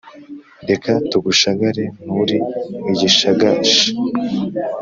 reka 0.69 0.91
tugushagare 1.09 1.83
nturi 2.03 2.37
igishagasha 2.91 3.85